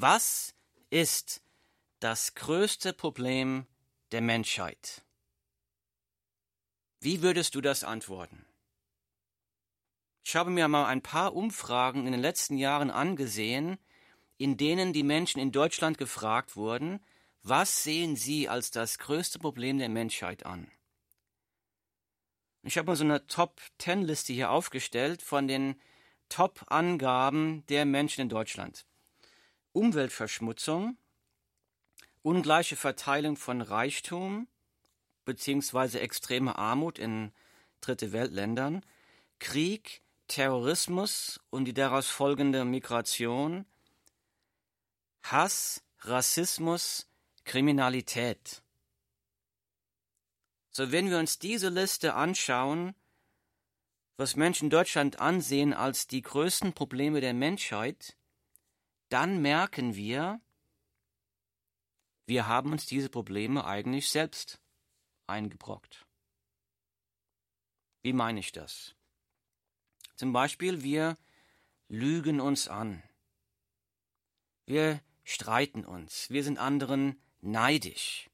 [0.00, 0.54] Was
[0.90, 1.42] ist
[1.98, 3.66] das größte Problem
[4.12, 5.02] der Menschheit?
[7.00, 8.46] Wie würdest du das antworten?
[10.22, 13.76] Ich habe mir mal ein paar Umfragen in den letzten Jahren angesehen,
[14.36, 17.04] in denen die Menschen in Deutschland gefragt wurden,
[17.42, 20.70] was sehen sie als das größte Problem der Menschheit an?
[22.62, 25.74] Ich habe mal so eine Top-10-Liste hier aufgestellt von den
[26.28, 28.87] Top-Angaben der Menschen in Deutschland.
[29.72, 30.96] Umweltverschmutzung,
[32.22, 34.48] ungleiche Verteilung von Reichtum
[35.24, 37.32] beziehungsweise extreme Armut in
[37.80, 38.84] Dritte Weltländern,
[39.38, 43.66] Krieg, Terrorismus und die daraus folgende Migration,
[45.22, 47.06] Hass, Rassismus,
[47.44, 48.62] Kriminalität.
[50.70, 52.94] So, wenn wir uns diese Liste anschauen,
[54.16, 58.16] was Menschen in Deutschland ansehen als die größten Probleme der Menschheit,
[59.08, 60.40] dann merken wir,
[62.26, 64.60] wir haben uns diese Probleme eigentlich selbst
[65.26, 66.06] eingebrockt.
[68.02, 68.94] Wie meine ich das?
[70.16, 71.16] Zum Beispiel, wir
[71.88, 73.02] lügen uns an.
[74.66, 76.28] Wir streiten uns.
[76.30, 78.28] Wir sind anderen neidisch.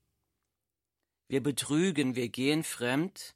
[1.28, 3.34] Wir betrügen, wir gehen fremd.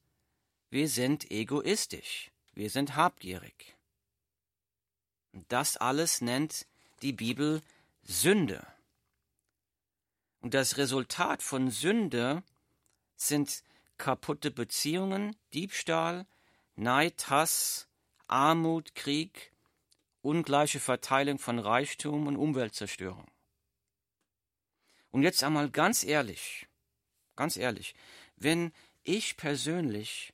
[0.71, 2.31] Wir sind egoistisch.
[2.53, 3.77] Wir sind habgierig.
[5.33, 6.67] Und das alles nennt
[7.03, 7.63] die Bibel
[8.03, 8.67] Sünde.
[10.41, 12.43] Und das Resultat von Sünde
[13.17, 13.63] sind
[13.99, 16.27] kaputte Beziehungen, Diebstahl,
[16.77, 17.89] Neid, Hass,
[18.29, 19.53] Armut, Krieg,
[20.23, 23.27] ungleiche Verteilung von Reichtum und Umweltzerstörung.
[25.11, 26.69] Und jetzt einmal ganz ehrlich,
[27.35, 27.95] ganz ehrlich,
[28.37, 30.33] wenn ich persönlich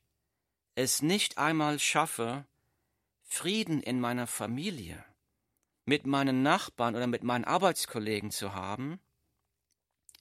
[0.75, 2.45] es nicht einmal schaffe,
[3.23, 5.05] Frieden in meiner Familie,
[5.85, 9.01] mit meinen Nachbarn oder mit meinen Arbeitskollegen zu haben,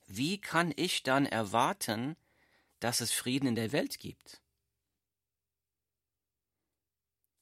[0.06, 2.16] wie kann ich dann erwarten,
[2.80, 4.42] dass es Frieden in der Welt gibt?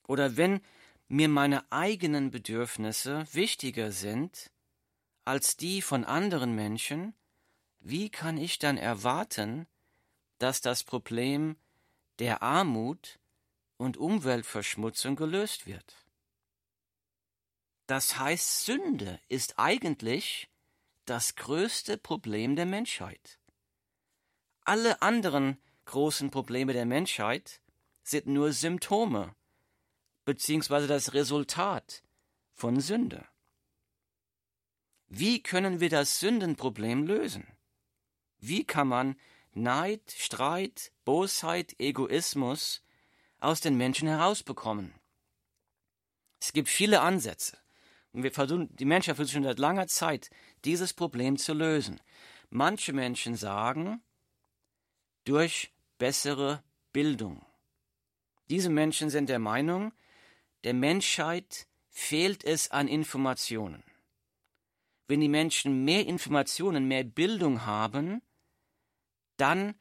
[0.07, 0.61] Oder wenn
[1.09, 4.51] mir meine eigenen Bedürfnisse wichtiger sind
[5.25, 7.15] als die von anderen Menschen,
[7.81, 9.67] wie kann ich dann erwarten,
[10.39, 11.57] dass das Problem
[12.19, 13.19] der Armut
[13.77, 16.02] und Umweltverschmutzung gelöst wird?
[17.93, 20.49] Das heißt, Sünde ist eigentlich
[21.05, 23.39] das größte Problem der Menschheit.
[24.65, 27.61] Alle anderen großen Probleme der Menschheit
[28.03, 29.37] sind nur Symptome
[30.25, 32.03] beziehungsweise das Resultat
[32.55, 33.27] von Sünde.
[35.09, 37.47] Wie können wir das Sündenproblem lösen?
[38.39, 39.21] Wie kann man
[39.53, 42.83] Neid, Streit, Bosheit, Egoismus
[43.39, 44.95] aus den Menschen herausbekommen?
[46.41, 47.62] Es gibt viele Ansätze.
[48.13, 50.31] Und wir versuchen, die Menschheit versucht schon seit langer Zeit,
[50.65, 52.01] dieses Problem zu lösen.
[52.51, 54.03] Manche Menschen sagen,
[55.25, 56.63] durch bessere
[56.93, 57.45] Bildung.
[58.51, 59.93] Diese Menschen sind der Meinung,
[60.65, 63.83] der Menschheit fehlt es an Informationen.
[65.09, 68.23] Wenn die Menschen mehr Informationen, mehr Bildung haben,
[69.37, 69.75] dann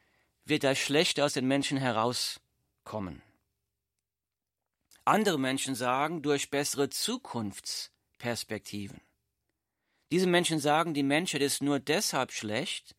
[0.44, 3.22] wird das Schlechte aus den Menschen herauskommen.
[5.04, 7.91] Andere Menschen sagen, durch bessere Zukunfts-
[8.22, 9.00] Perspektiven.
[10.12, 12.94] Diese Menschen sagen, die Menschheit ist nur deshalb schlecht,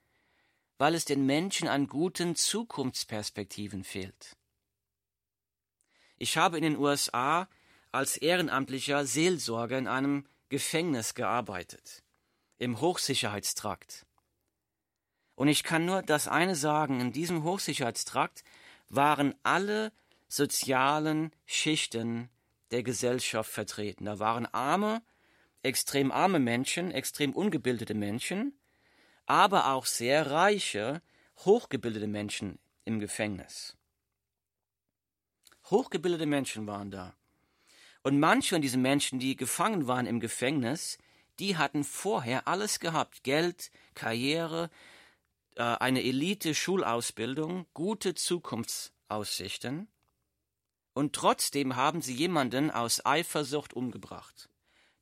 [0.77, 4.35] weil es den Menschen an guten Zukunftsperspektiven fehlt.
[6.17, 7.47] Ich habe in den USA
[7.93, 12.03] als ehrenamtlicher Seelsorger in einem Gefängnis gearbeitet,
[12.57, 14.05] im Hochsicherheitstrakt.
[15.35, 18.43] Und ich kann nur das eine sagen, in diesem Hochsicherheitstrakt
[18.89, 19.93] waren alle
[20.27, 22.29] sozialen Schichten
[22.71, 24.03] der Gesellschaft vertreten.
[24.03, 25.01] Da waren Arme,
[25.63, 28.53] extrem arme Menschen, extrem ungebildete Menschen,
[29.25, 31.01] aber auch sehr reiche,
[31.39, 33.75] hochgebildete Menschen im Gefängnis.
[35.69, 37.15] Hochgebildete Menschen waren da.
[38.03, 40.97] Und manche von diesen Menschen, die gefangen waren im Gefängnis,
[41.39, 43.23] die hatten vorher alles gehabt.
[43.23, 44.69] Geld, Karriere,
[45.55, 49.87] äh, eine Elite-Schulausbildung, gute Zukunftsaussichten.
[50.93, 54.49] Und trotzdem haben sie jemanden aus Eifersucht umgebracht.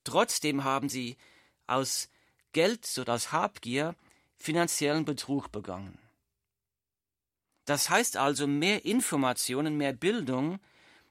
[0.03, 1.18] Trotzdem haben sie
[1.68, 2.09] aus
[2.53, 3.95] Geld oder aus Habgier
[4.38, 5.98] finanziellen Betrug begangen.
[7.65, 10.59] Das heißt also, mehr Informationen, mehr Bildung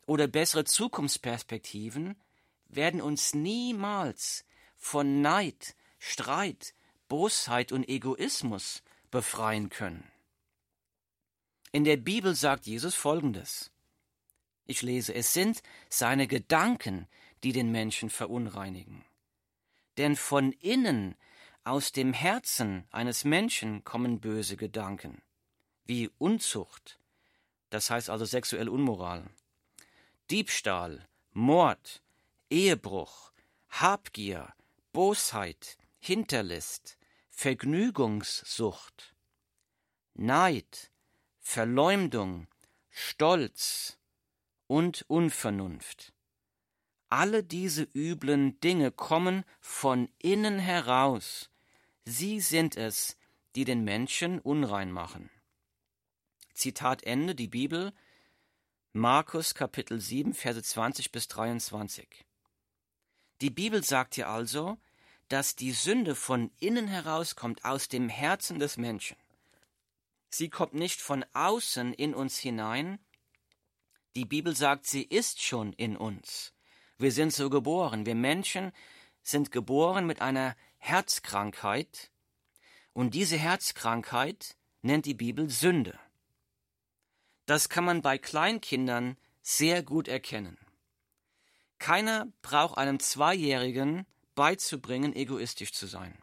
[0.06, 2.20] oder bessere Zukunftsperspektiven
[2.68, 4.44] werden uns niemals
[4.76, 6.74] von Neid, Streit,
[7.08, 10.10] Bosheit und Egoismus befreien können.
[11.72, 13.70] In der Bibel sagt Jesus Folgendes.
[14.66, 17.06] Ich lese, es sind seine Gedanken,
[17.42, 19.04] die den Menschen verunreinigen.
[19.96, 21.16] Denn von innen
[21.64, 25.22] aus dem Herzen eines Menschen kommen böse Gedanken,
[25.84, 26.98] wie Unzucht,
[27.70, 29.28] das heißt also sexuelle Unmoral,
[30.30, 32.02] Diebstahl, Mord,
[32.50, 33.32] Ehebruch,
[33.68, 34.52] Habgier,
[34.92, 36.98] Bosheit, Hinterlist,
[37.30, 39.14] Vergnügungssucht,
[40.14, 40.90] Neid,
[41.38, 42.48] Verleumdung,
[42.90, 43.98] Stolz
[44.66, 46.12] und Unvernunft.
[47.10, 51.50] Alle diese üblen Dinge kommen von innen heraus.
[52.04, 53.18] Sie sind es,
[53.56, 55.28] die den Menschen unrein machen.
[56.54, 57.92] Zitat Ende, die Bibel,
[58.92, 62.24] Markus Kapitel 7, Verse 20 bis 23.
[63.40, 64.78] Die Bibel sagt hier also,
[65.28, 69.16] dass die Sünde von innen herauskommt, aus dem Herzen des Menschen.
[70.28, 73.00] Sie kommt nicht von außen in uns hinein.
[74.14, 76.52] Die Bibel sagt, sie ist schon in uns.
[77.00, 78.04] Wir sind so geboren.
[78.04, 78.72] Wir Menschen
[79.22, 82.10] sind geboren mit einer Herzkrankheit.
[82.92, 85.98] Und diese Herzkrankheit nennt die Bibel Sünde.
[87.46, 90.58] Das kann man bei Kleinkindern sehr gut erkennen.
[91.78, 96.16] Keiner braucht einem Zweijährigen beizubringen, egoistisch zu sein.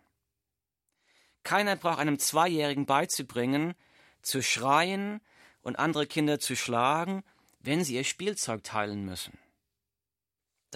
[1.44, 3.74] Keiner braucht einem Zweijährigen beizubringen,
[4.22, 5.22] zu schreien
[5.62, 7.24] und andere Kinder zu schlagen,
[7.60, 9.38] wenn sie ihr Spielzeug teilen müssen.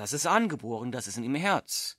[0.01, 1.95] Das ist angeboren, das ist in ihrem Herz.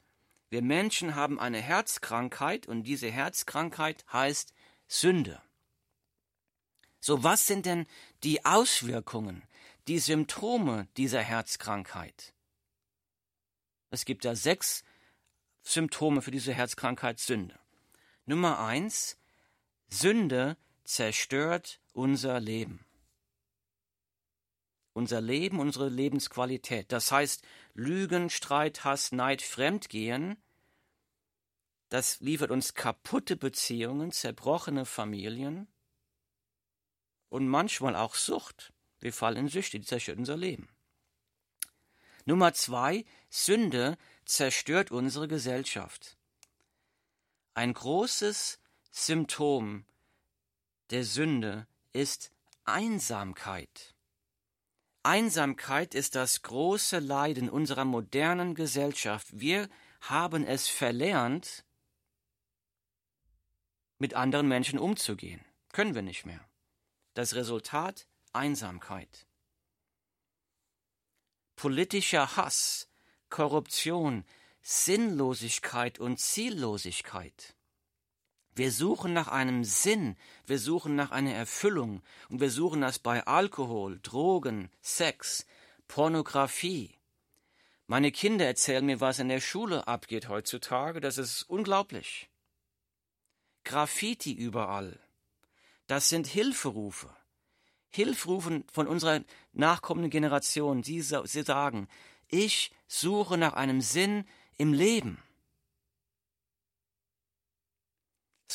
[0.51, 4.55] Wir Menschen haben eine Herzkrankheit und diese Herzkrankheit heißt
[4.89, 5.41] Sünde.
[6.99, 7.87] So, was sind denn
[8.25, 9.45] die Auswirkungen,
[9.87, 12.35] die Symptome dieser Herzkrankheit?
[13.91, 14.83] Es gibt da sechs
[15.63, 17.57] Symptome für diese Herzkrankheit Sünde.
[18.27, 19.17] Nummer eins,
[19.89, 22.85] Sünde zerstört unser Leben
[24.93, 26.93] unser Leben, unsere Lebensqualität.
[26.93, 27.43] Das heißt,
[27.75, 30.37] Lügen, Streit, Hass, Neid, Fremdgehen,
[31.89, 35.69] das liefert uns kaputte Beziehungen, zerbrochene Familien
[37.29, 38.73] und manchmal auch Sucht.
[38.99, 40.69] Wir fallen in Süchte, die zerstören unser Leben.
[42.25, 46.17] Nummer zwei, Sünde zerstört unsere Gesellschaft.
[47.55, 48.59] Ein großes
[48.91, 49.85] Symptom
[50.91, 52.31] der Sünde ist
[52.65, 53.92] Einsamkeit.
[55.03, 59.27] Einsamkeit ist das große Leiden unserer modernen Gesellschaft.
[59.33, 59.69] Wir
[60.01, 61.65] haben es verlernt,
[63.99, 65.45] mit anderen Menschen umzugehen.
[65.73, 66.41] Können wir nicht mehr.
[67.15, 69.27] Das Resultat Einsamkeit.
[71.57, 72.89] Politischer Hass,
[73.29, 74.25] Korruption,
[74.63, 77.55] Sinnlosigkeit und Ziellosigkeit.
[78.55, 80.17] Wir suchen nach einem Sinn,
[80.47, 85.47] wir suchen nach einer Erfüllung und wir suchen das bei Alkohol, Drogen, Sex,
[85.89, 86.95] Pornografie.
[87.87, 92.29] Meine Kinder erzählen mir, was in der Schule abgeht heutzutage, das ist unglaublich.
[93.65, 94.99] Graffiti überall.
[95.87, 97.15] Das sind Hilferufe.
[97.91, 99.21] Hilferufe von unserer
[99.53, 100.83] nachkommenden Generation.
[100.83, 101.89] Sie, sie sagen,
[102.29, 104.25] ich suche nach einem Sinn
[104.57, 105.23] im Leben.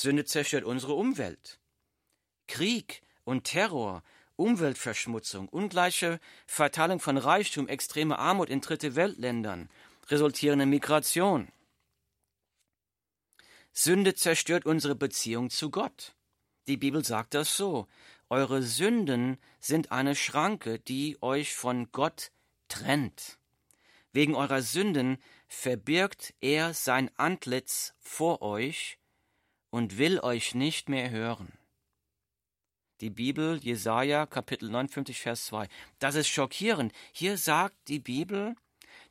[0.01, 1.59] Sünde zerstört unsere Umwelt.
[2.47, 4.03] Krieg und Terror,
[4.35, 9.69] Umweltverschmutzung, ungleiche Verteilung von Reichtum, extreme Armut in dritte Weltländern,
[10.07, 11.51] resultierende Migration.
[13.73, 16.15] Sünde zerstört unsere Beziehung zu Gott.
[16.67, 17.87] Die Bibel sagt das so.
[18.29, 22.31] Eure Sünden sind eine Schranke, die euch von Gott
[22.67, 23.37] trennt.
[24.11, 28.97] Wegen eurer Sünden verbirgt er sein Antlitz vor euch
[29.69, 31.57] und will euch nicht mehr hören.
[33.01, 35.67] Die Bibel, Jesaja, Kapitel 59, Vers 2.
[35.99, 36.93] Das ist schockierend.
[37.11, 38.55] Hier sagt die Bibel,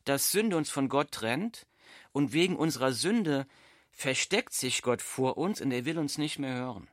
[0.04, 1.66] dass Sünde uns von Gott trennt
[2.12, 3.46] und wegen unserer Sünde
[3.90, 6.88] versteckt sich Gott vor uns und er will uns nicht mehr hören.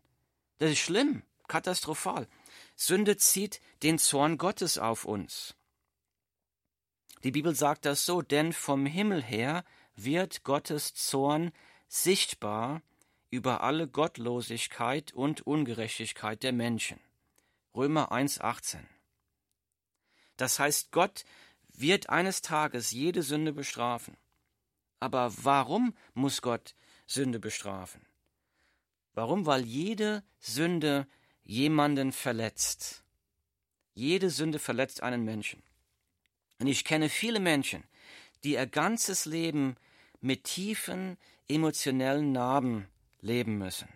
[0.60, 2.28] Das ist schlimm, katastrophal.
[2.76, 5.56] Sünde zieht den Zorn Gottes auf uns.
[7.24, 9.64] Die Bibel sagt das so, denn vom Himmel her
[9.96, 11.52] wird Gottes Zorn
[11.88, 12.82] sichtbar
[13.34, 17.00] über alle Gottlosigkeit und Ungerechtigkeit der Menschen.
[17.74, 18.78] Römer 1,18.
[20.38, 21.26] Das heißt, Gott
[21.70, 24.16] wird eines Tages jede Sünde bestrafen.
[25.00, 26.76] Aber warum muss Gott
[27.08, 28.06] Sünde bestrafen?
[29.16, 29.48] Warum?
[29.48, 31.08] Weil jede Sünde
[31.42, 33.04] jemanden verletzt.
[33.96, 35.64] Jede Sünde verletzt einen Menschen.
[36.60, 37.84] Und ich kenne viele Menschen,
[38.44, 39.76] die ihr ganzes Leben
[40.22, 42.93] mit tiefen emotionellen Narben
[43.24, 43.90] leben müssen,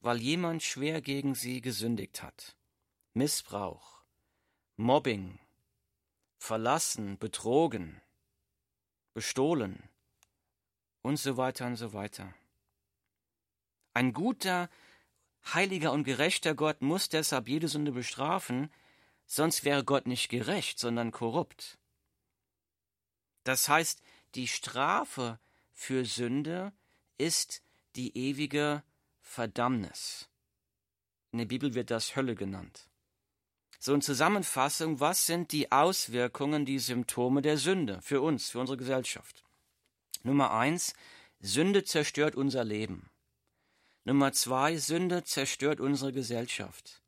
[0.00, 2.56] weil jemand schwer gegen sie gesündigt hat.
[3.12, 4.02] Missbrauch,
[4.76, 5.40] Mobbing,
[6.38, 8.00] verlassen, betrogen,
[9.12, 9.82] bestohlen
[11.02, 12.32] und so weiter und so weiter.
[13.94, 14.70] Ein guter,
[15.52, 18.72] heiliger und gerechter Gott muss deshalb jede Sünde bestrafen,
[19.26, 21.78] sonst wäre Gott nicht gerecht, sondern korrupt.
[23.42, 24.00] Das heißt,
[24.36, 25.40] die Strafe
[25.72, 26.72] für Sünde
[27.16, 27.62] ist
[27.96, 28.82] die ewige
[29.20, 30.28] Verdammnis.
[31.32, 32.88] In der Bibel wird das Hölle genannt.
[33.78, 38.76] So in Zusammenfassung, was sind die Auswirkungen, die Symptome der Sünde für uns, für unsere
[38.76, 39.44] Gesellschaft?
[40.24, 40.94] Nummer eins,
[41.40, 43.08] Sünde zerstört unser Leben.
[44.04, 47.02] Nummer zwei, Sünde zerstört unsere Gesellschaft.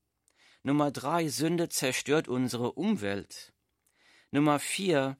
[0.63, 3.53] Nummer drei, Sünde zerstört unsere Umwelt.
[4.31, 5.17] Nummer vier,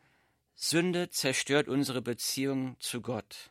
[0.55, 3.50] Sünde zerstört unsere Beziehung zu Gott.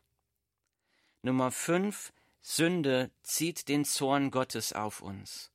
[1.22, 5.52] Nummer fünf, Sünde zieht den Zorn Gottes auf uns.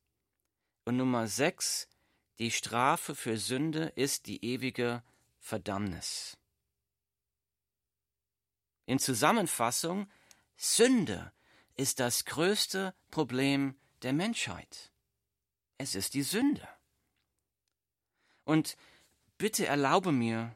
[0.84, 1.88] Und Nummer sechs,
[2.38, 5.02] die Strafe für Sünde ist die ewige
[5.40, 6.36] Verdammnis.
[8.86, 10.10] In Zusammenfassung,
[10.56, 11.32] Sünde
[11.76, 14.92] ist das größte Problem der Menschheit.
[15.78, 16.68] Es ist die Sünde.
[18.44, 18.76] Und
[19.38, 20.54] bitte erlaube mir,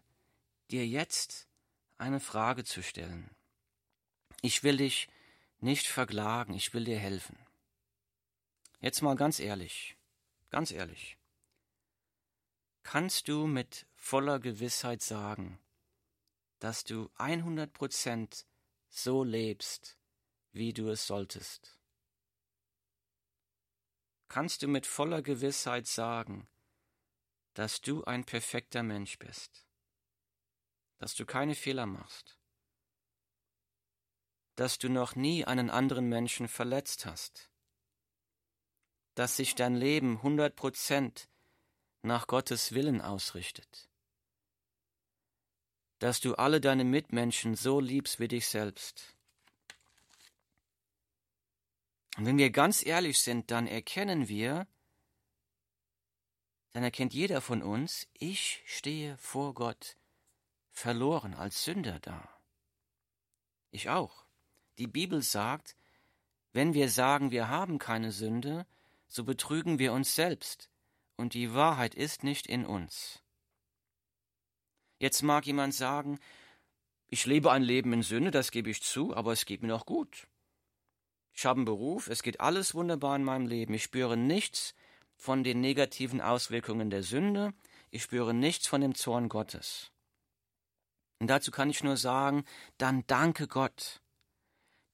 [0.70, 1.48] dir jetzt
[1.96, 3.34] eine Frage zu stellen.
[4.40, 5.08] Ich will dich
[5.58, 7.36] nicht verklagen, ich will dir helfen.
[8.80, 9.96] Jetzt mal ganz ehrlich,
[10.50, 11.18] ganz ehrlich.
[12.84, 15.58] Kannst du mit voller Gewissheit sagen,
[16.60, 18.46] dass du 100 Prozent
[18.88, 19.98] so lebst,
[20.52, 21.76] wie du es solltest?
[24.28, 26.48] Kannst du mit voller Gewissheit sagen,
[27.54, 29.66] dass du ein perfekter Mensch bist,
[30.98, 32.37] dass du keine Fehler machst,
[34.58, 37.48] dass du noch nie einen anderen Menschen verletzt hast,
[39.14, 41.28] dass sich dein Leben hundert Prozent
[42.02, 43.88] nach Gottes Willen ausrichtet,
[46.00, 49.14] dass du alle deine Mitmenschen so liebst wie dich selbst.
[52.16, 54.66] Und wenn wir ganz ehrlich sind, dann erkennen wir,
[56.72, 59.96] dann erkennt jeder von uns, ich stehe vor Gott
[60.72, 62.28] verloren als Sünder da.
[63.70, 64.27] Ich auch.
[64.78, 65.76] Die Bibel sagt,
[66.52, 68.66] wenn wir sagen, wir haben keine Sünde,
[69.06, 70.70] so betrügen wir uns selbst,
[71.16, 73.22] und die Wahrheit ist nicht in uns.
[75.00, 76.18] Jetzt mag jemand sagen,
[77.08, 79.86] ich lebe ein Leben in Sünde, das gebe ich zu, aber es geht mir noch
[79.86, 80.28] gut.
[81.32, 83.74] Ich habe einen Beruf, es geht alles wunderbar in meinem Leben.
[83.74, 84.74] Ich spüre nichts
[85.16, 87.54] von den negativen Auswirkungen der Sünde,
[87.90, 89.90] ich spüre nichts von dem Zorn Gottes.
[91.18, 92.44] Und dazu kann ich nur sagen,
[92.76, 94.00] dann danke Gott,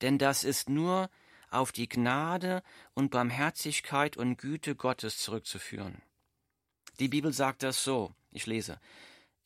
[0.05, 1.09] denn das ist nur
[1.49, 6.03] auf die Gnade und Barmherzigkeit und Güte Gottes zurückzuführen.
[7.01, 8.79] Die Bibel sagt das so, ich lese,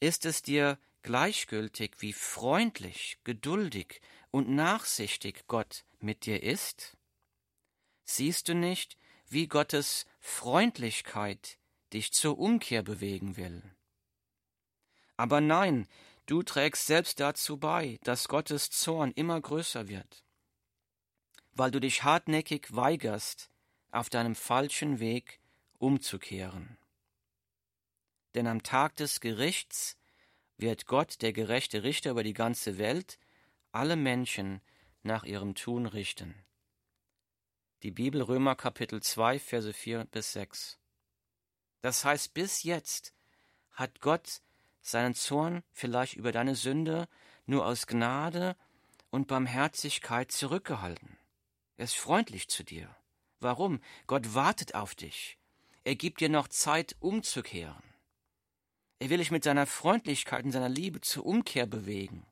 [0.01, 4.01] ist es dir gleichgültig, wie freundlich, geduldig
[4.33, 6.97] und nachsichtig Gott mit dir ist?
[8.05, 8.97] Siehst du nicht,
[9.29, 11.57] wie Gottes Freundlichkeit
[11.93, 13.63] dich zur Umkehr bewegen will?
[15.17, 15.87] Aber nein,
[16.27, 20.25] du trägst selbst dazu bei, dass Gottes Zorn immer größer wird,
[21.59, 23.51] weil du dich hartnäckig weigerst,
[23.91, 25.41] auf deinem falschen Weg
[25.79, 26.79] umzukehren
[28.39, 29.97] denn am Tag des Gerichts
[30.59, 33.19] wird Gott, der gerechte Richter über die ganze Welt,
[33.73, 34.61] alle Menschen
[35.03, 36.37] nach ihrem Tun richten.
[37.83, 40.79] Die Bibel Römer Kapitel 2 Verse 4 bis 6.
[41.81, 43.13] Das heißt, bis jetzt
[43.73, 44.41] hat Gott
[44.83, 47.09] seinen Zorn vielleicht über deine Sünde
[47.45, 48.55] nur aus Gnade
[49.11, 51.18] und Barmherzigkeit zurückgehalten.
[51.79, 52.95] Er ist freundlich zu dir.
[53.39, 53.81] Warum?
[54.09, 55.39] Gott wartet auf dich.
[55.85, 57.83] Er gibt dir noch Zeit umzukehren.
[58.99, 62.27] Er will dich mit seiner Freundlichkeit und seiner Liebe zur Umkehr bewegen.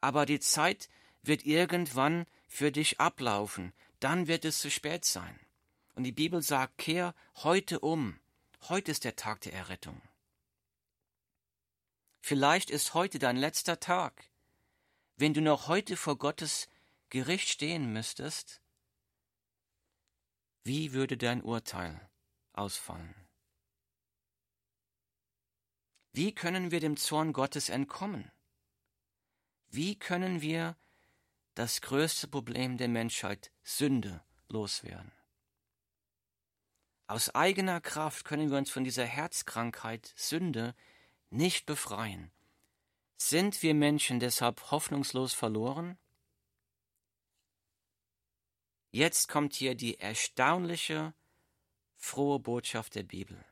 [0.00, 0.88] Aber die Zeit
[1.22, 5.38] wird irgendwann für dich ablaufen, dann wird es zu spät sein.
[5.94, 8.18] Und die Bibel sagt, kehr heute um.
[8.70, 10.00] Heute ist der Tag der Errettung.
[12.22, 14.30] Vielleicht ist heute dein letzter Tag.
[15.16, 16.68] Wenn du noch heute vor Gottes
[17.10, 18.60] Gericht stehen müsstest,
[20.64, 22.10] wie würde dein Urteil
[22.52, 23.14] ausfallen?
[26.12, 28.30] Wie können wir dem Zorn Gottes entkommen?
[29.68, 30.76] Wie können wir
[31.54, 35.12] das größte Problem der Menschheit, Sünde, loswerden?
[37.06, 40.74] Aus eigener Kraft können wir uns von dieser Herzkrankheit Sünde
[41.30, 42.30] nicht befreien.
[43.16, 45.98] Sind wir Menschen deshalb hoffnungslos verloren?
[48.90, 51.14] Jetzt kommt hier die erstaunliche,
[51.96, 53.44] frohe Botschaft der Bibel.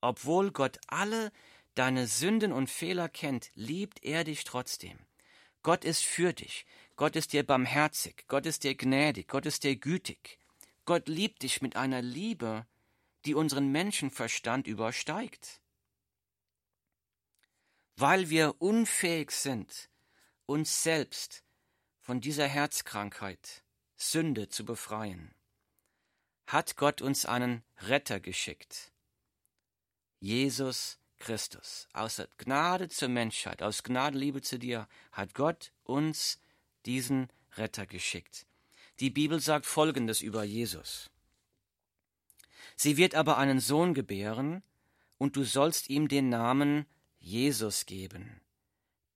[0.00, 1.30] Obwohl Gott alle
[1.74, 4.98] deine Sünden und Fehler kennt, liebt er dich trotzdem.
[5.62, 6.66] Gott ist für dich.
[6.96, 10.38] Gott ist dir barmherzig, Gott ist dir gnädig, Gott ist dir gütig.
[10.84, 12.66] Gott liebt dich mit einer Liebe,
[13.24, 15.60] die unseren Menschenverstand übersteigt.
[17.96, 19.90] Weil wir unfähig sind,
[20.46, 21.44] uns selbst
[22.00, 23.62] von dieser Herzkrankheit,
[24.02, 25.34] Sünde zu befreien,
[26.46, 28.92] hat Gott uns einen Retter geschickt.
[30.20, 31.86] Jesus Christus.
[31.92, 36.40] Aus Gnade zur Menschheit, aus Gnadenliebe zu dir, hat Gott uns
[36.86, 38.46] diesen Retter geschickt.
[39.00, 41.10] Die Bibel sagt Folgendes über Jesus.
[42.76, 44.62] Sie wird aber einen Sohn gebären,
[45.18, 46.86] und du sollst ihm den Namen
[47.18, 48.40] Jesus geben.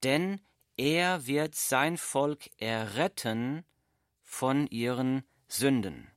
[0.02, 0.42] Denn
[0.76, 3.64] er wird sein Volk erretten
[4.34, 6.10] von ihren Sünden.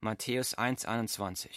[0.00, 1.48] Matthäus 1,21.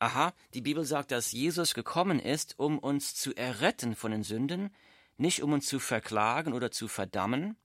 [0.00, 4.68] Aha, die Bibel sagt, dass Jesus gekommen ist, um uns zu erretten von den Sünden,
[5.16, 7.56] nicht um uns zu verklagen oder zu verdammen,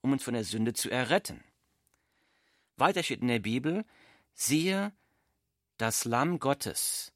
[0.00, 1.44] um uns von der Sünde zu erretten.
[2.78, 3.84] Weiter steht in der Bibel,
[4.32, 4.94] siehe
[5.76, 7.12] das Lamm Gottes,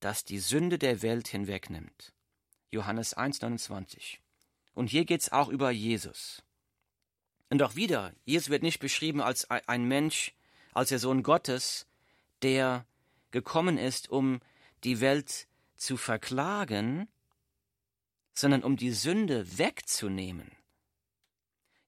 [0.00, 2.12] das die Sünde der Welt hinwegnimmt.
[2.72, 4.18] Johannes 1,29.
[4.74, 6.42] Und hier geht es auch über Jesus.
[7.50, 10.34] Und auch wieder, Jesus wird nicht beschrieben als ein Mensch,
[10.74, 11.86] als der Sohn Gottes,
[12.42, 12.86] der
[13.30, 14.40] gekommen ist, um
[14.84, 17.08] die Welt zu verklagen,
[18.34, 20.52] sondern um die Sünde wegzunehmen.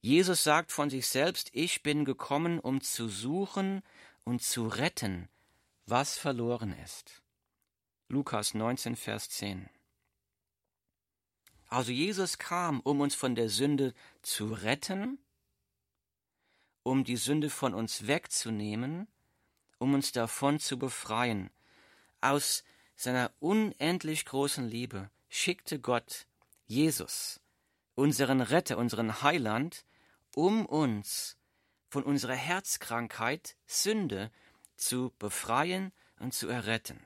[0.00, 3.82] Jesus sagt von sich selbst, ich bin gekommen, um zu suchen
[4.24, 5.28] und zu retten,
[5.86, 7.22] was verloren ist.
[8.08, 9.68] Lukas 19, Vers 10.
[11.66, 15.18] Also Jesus kam, um uns von der Sünde zu retten,
[16.90, 19.06] um die Sünde von uns wegzunehmen
[19.80, 21.50] um uns davon zu befreien.
[22.20, 22.62] Aus
[22.94, 26.26] seiner unendlich großen Liebe schickte Gott
[26.66, 27.40] Jesus,
[27.94, 29.84] unseren Retter, unseren Heiland,
[30.34, 31.36] um uns
[31.88, 34.30] von unserer Herzkrankheit, Sünde,
[34.76, 37.00] zu befreien und zu erretten.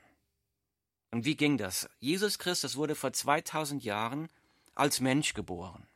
[1.11, 1.89] Und wie ging das?
[1.99, 4.27] Jesus Christus wurde vor 2000 Jahren
[4.75, 5.87] als Mensch geboren.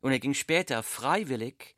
[0.00, 1.76] Und er ging später freiwillig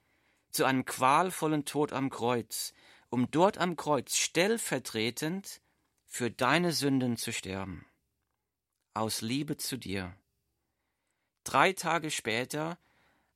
[0.52, 2.72] zu einem qualvollen Tod am Kreuz,
[3.10, 5.60] um dort am Kreuz stellvertretend
[6.06, 7.86] für deine Sünden zu sterben.
[8.94, 10.14] Aus Liebe zu dir.
[11.44, 12.78] Drei Tage später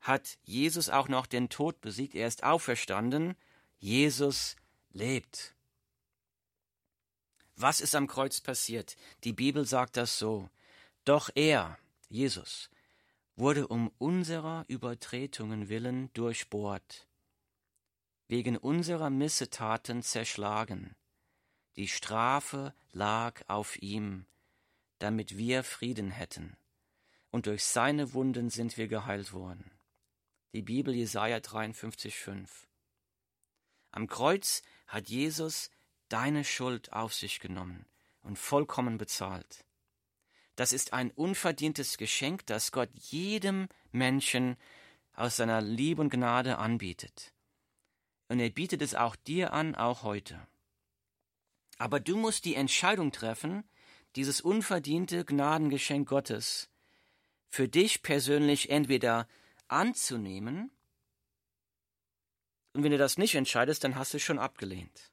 [0.00, 2.14] hat Jesus auch noch den Tod besiegt.
[2.14, 3.34] Er ist auferstanden.
[3.78, 4.56] Jesus
[4.92, 5.54] lebt.
[7.56, 8.96] Was ist am Kreuz passiert?
[9.24, 10.50] Die Bibel sagt das so.
[11.04, 12.68] Doch er, Jesus,
[13.36, 17.06] wurde um unserer Übertretungen willen durchbohrt
[18.28, 20.96] wegen unserer Missetaten zerschlagen.
[21.76, 24.26] Die Strafe lag auf ihm,
[24.98, 26.56] damit wir Frieden hätten.
[27.30, 29.70] Und durch seine Wunden sind wir geheilt worden.
[30.52, 32.48] Die Bibel Jesaja 53,5.
[33.90, 35.70] Am Kreuz hat Jesus
[36.08, 37.84] deine Schuld auf sich genommen
[38.22, 39.65] und vollkommen bezahlt.
[40.56, 44.56] Das ist ein unverdientes Geschenk, das Gott jedem Menschen
[45.14, 47.32] aus seiner Liebe und Gnade anbietet.
[48.28, 50.46] Und er bietet es auch dir an, auch heute.
[51.78, 53.64] Aber du musst die Entscheidung treffen,
[54.16, 56.70] dieses unverdiente Gnadengeschenk Gottes
[57.48, 59.28] für dich persönlich entweder
[59.68, 60.70] anzunehmen,
[62.72, 65.10] und wenn du das nicht entscheidest, dann hast du es schon abgelehnt.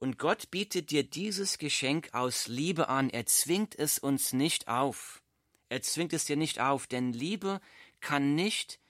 [0.00, 3.10] Und Gott bietet dir dieses Geschenk aus Liebe an.
[3.10, 5.22] Er zwingt es uns nicht auf.
[5.68, 7.60] Er zwingt es dir nicht auf, denn Liebe
[8.00, 8.80] kann nicht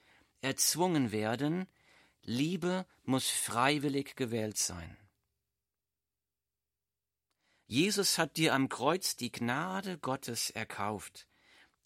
[0.41, 1.67] erzwungen werden,
[2.23, 4.97] Liebe muss freiwillig gewählt sein.
[7.67, 11.27] Jesus hat dir am Kreuz die Gnade Gottes erkauft.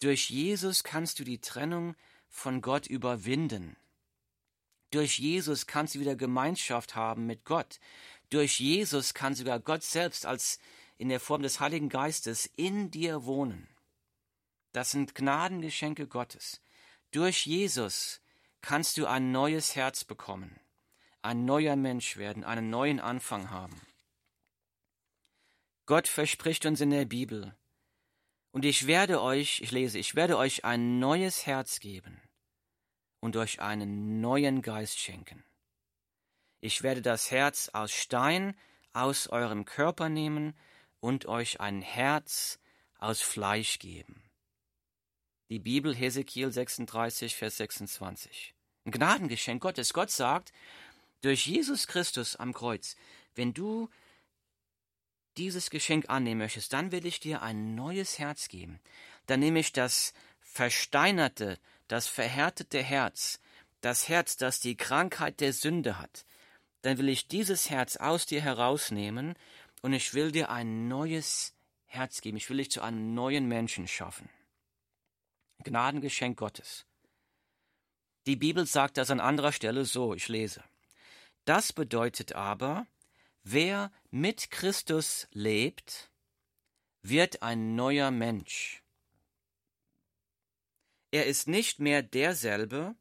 [0.00, 1.94] Durch Jesus kannst du die Trennung
[2.28, 3.76] von Gott überwinden.
[4.90, 7.80] Durch Jesus kannst du wieder Gemeinschaft haben mit Gott.
[8.30, 10.58] Durch Jesus kann sogar Gott selbst als
[10.98, 13.68] in der Form des Heiligen Geistes in dir wohnen.
[14.72, 16.60] Das sind Gnadengeschenke Gottes.
[17.10, 18.20] Durch Jesus
[18.60, 20.58] kannst du ein neues Herz bekommen,
[21.22, 23.80] ein neuer Mensch werden, einen neuen Anfang haben.
[25.86, 27.56] Gott verspricht uns in der Bibel,
[28.56, 32.22] und ich werde euch, ich lese, ich werde euch ein neues Herz geben
[33.20, 35.44] und euch einen neuen Geist schenken.
[36.60, 38.56] Ich werde das Herz aus Stein
[38.92, 40.54] aus eurem Körper nehmen
[41.00, 42.58] und euch ein Herz
[42.98, 44.22] aus Fleisch geben.
[45.48, 48.54] Die Bibel Hesekiel 36, Vers 26.
[48.84, 49.92] Ein Gnadengeschenk Gottes.
[49.92, 50.52] Gott sagt,
[51.20, 52.96] durch Jesus Christus am Kreuz,
[53.34, 53.88] wenn du
[55.36, 58.80] dieses Geschenk annehmen möchtest, dann will ich dir ein neues Herz geben.
[59.26, 63.38] Dann nehme ich das versteinerte, das verhärtete Herz,
[63.82, 66.24] das Herz, das die Krankheit der Sünde hat,
[66.86, 69.34] dann will ich dieses Herz aus dir herausnehmen
[69.82, 71.52] und ich will dir ein neues
[71.84, 72.36] Herz geben.
[72.36, 74.30] Ich will dich zu einem neuen Menschen schaffen.
[75.64, 76.86] Gnadengeschenk Gottes.
[78.26, 80.62] Die Bibel sagt das an anderer Stelle so, ich lese.
[81.44, 82.86] Das bedeutet aber,
[83.42, 86.12] wer mit Christus lebt,
[87.02, 88.84] wird ein neuer Mensch.
[91.10, 92.94] Er ist nicht mehr derselbe,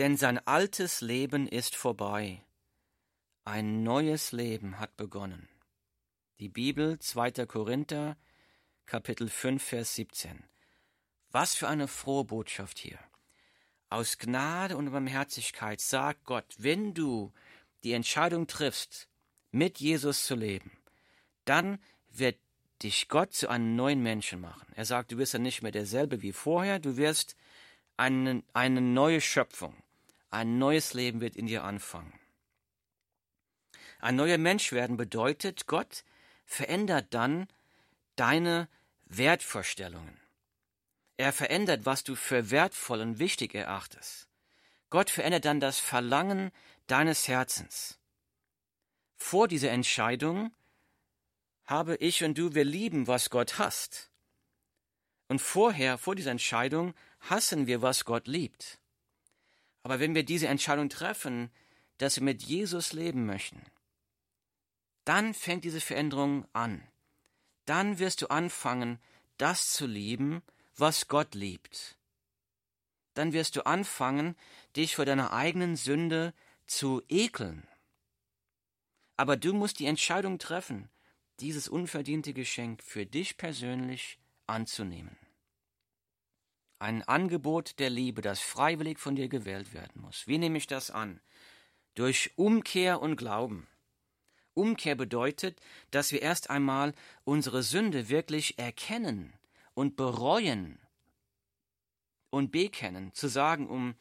[0.00, 2.42] denn sein altes Leben ist vorbei.
[3.44, 5.46] Ein neues Leben hat begonnen.
[6.38, 7.44] Die Bibel 2.
[7.44, 8.16] Korinther
[8.86, 10.42] Kapitel 5 Vers 17.
[11.32, 12.98] Was für eine frohe Botschaft hier.
[13.90, 17.30] Aus Gnade und Barmherzigkeit sagt Gott, wenn du
[17.84, 19.06] die Entscheidung triffst,
[19.50, 20.72] mit Jesus zu leben,
[21.44, 22.38] dann wird
[22.82, 24.72] dich Gott zu einem neuen Menschen machen.
[24.74, 27.36] Er sagt, du wirst dann nicht mehr derselbe wie vorher, du wirst
[27.98, 29.76] eine, eine neue Schöpfung,
[30.30, 32.12] ein neues Leben wird in dir anfangen.
[34.00, 36.04] Ein neuer Mensch werden bedeutet, Gott
[36.46, 37.48] verändert dann
[38.16, 38.68] deine
[39.04, 40.18] Wertvorstellungen.
[41.16, 44.28] Er verändert, was du für wertvoll und wichtig erachtest.
[44.88, 46.50] Gott verändert dann das Verlangen
[46.86, 47.98] deines Herzens.
[49.16, 50.50] Vor dieser Entscheidung
[51.64, 54.10] habe ich und du, wir lieben, was Gott hasst.
[55.28, 58.79] Und vorher, vor dieser Entscheidung, hassen wir, was Gott liebt.
[59.82, 61.50] Aber wenn wir diese Entscheidung treffen,
[61.98, 63.62] dass wir mit Jesus leben möchten,
[65.04, 66.82] dann fängt diese Veränderung an.
[67.64, 68.98] Dann wirst du anfangen,
[69.38, 70.42] das zu lieben,
[70.76, 71.96] was Gott liebt.
[73.14, 74.36] Dann wirst du anfangen,
[74.76, 76.34] dich vor deiner eigenen Sünde
[76.66, 77.66] zu ekeln.
[79.16, 80.88] Aber du musst die Entscheidung treffen,
[81.40, 85.16] dieses unverdiente Geschenk für dich persönlich anzunehmen.
[86.80, 90.26] Ein Angebot der Liebe, das freiwillig von dir gewählt werden muss.
[90.26, 91.20] Wie nehme ich das an?
[91.94, 93.68] Durch Umkehr und Glauben.
[94.54, 99.34] Umkehr bedeutet, dass wir erst einmal unsere Sünde wirklich erkennen
[99.74, 100.78] und bereuen
[102.30, 103.94] und bekennen, zu sagen, um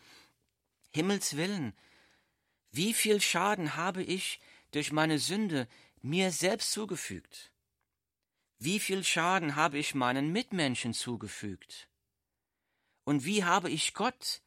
[0.91, 1.73] Himmels willen,
[2.71, 4.39] wie viel Schaden habe ich
[4.71, 5.67] durch meine Sünde
[6.01, 7.51] mir selbst zugefügt?
[8.57, 11.88] Wie viel Schaden habe ich meinen Mitmenschen zugefügt?
[13.09, 14.43] Und wie habe ich Gott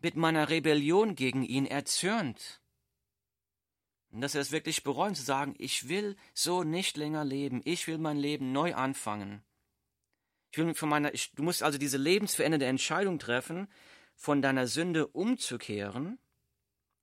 [0.00, 2.60] mit meiner Rebellion gegen ihn erzürnt?
[4.10, 7.86] Und dass er es wirklich bereuen, zu sagen, ich will so nicht länger leben, ich
[7.86, 9.44] will mein Leben neu anfangen.
[10.50, 13.68] Ich will von meiner, ich, du musst also diese lebensverändernde Entscheidung treffen,
[14.16, 16.18] von deiner Sünde umzukehren,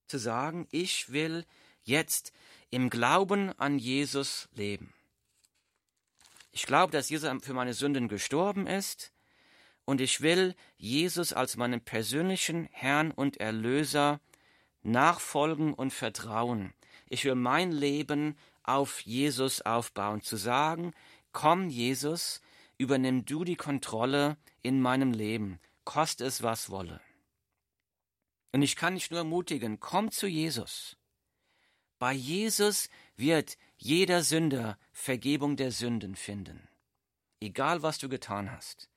[0.08, 1.46] zu sagen, ich will
[1.84, 2.34] jetzt
[2.70, 4.94] im Glauben an Jesus leben.
[6.52, 9.14] Ich glaube, dass Jesus für meine Sünden gestorben ist,
[9.88, 14.20] und ich will Jesus als meinen persönlichen Herrn und Erlöser
[14.84, 16.74] nachfolgen und vertrauen.
[17.08, 20.94] Ich will mein Leben auf Jesus aufbauen, zu sagen,
[21.32, 22.42] komm Jesus,
[22.78, 27.00] übernimm du die Kontrolle in meinem Leben, koste es was wolle.
[28.52, 30.98] Und ich kann dich nur ermutigen, komm zu Jesus.
[31.98, 36.68] Bei Jesus wird jeder Sünder Vergebung der Sünden finden,
[37.40, 38.90] egal was du getan hast.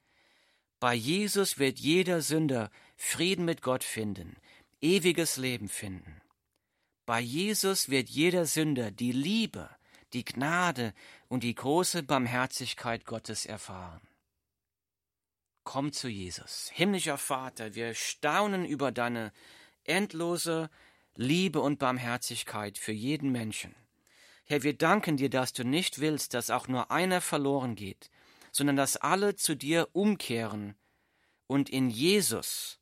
[0.81, 4.37] Bei Jesus wird jeder Sünder Frieden mit Gott finden,
[4.81, 6.23] ewiges Leben finden.
[7.05, 9.69] Bei Jesus wird jeder Sünder die Liebe,
[10.15, 10.95] die Gnade
[11.29, 14.01] und die große Barmherzigkeit Gottes erfahren.
[15.65, 16.71] Komm zu Jesus.
[16.73, 19.33] Himmlischer Vater, wir staunen über deine
[19.85, 20.71] endlose
[21.15, 23.75] Liebe und Barmherzigkeit für jeden Menschen.
[24.47, 28.11] Herr, wir danken dir, dass du nicht willst, dass auch nur einer verloren geht,
[28.53, 30.75] sondern dass alle zu dir umkehren
[31.47, 32.79] und in Jesus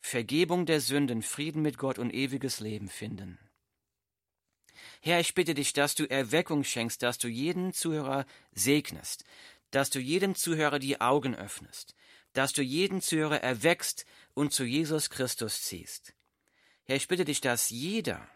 [0.00, 3.38] Vergebung der Sünden, Frieden mit Gott und ewiges Leben finden.
[5.00, 9.24] Herr, ich bitte dich, dass du Erweckung schenkst, dass du jeden Zuhörer segnest,
[9.70, 11.94] dass du jedem Zuhörer die Augen öffnest,
[12.32, 16.14] dass du jeden Zuhörer erweckst und zu Jesus Christus ziehst.
[16.84, 18.28] Herr, ich bitte dich, dass jeder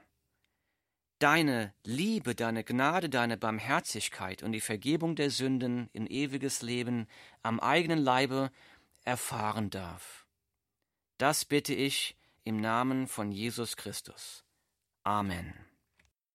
[1.21, 7.07] deine Liebe, deine Gnade, deine Barmherzigkeit und die Vergebung der Sünden in ewiges Leben
[7.43, 8.51] am eigenen Leibe
[9.05, 10.27] erfahren darf.
[11.19, 14.45] Das bitte ich im Namen von Jesus Christus.
[15.05, 15.70] Amen.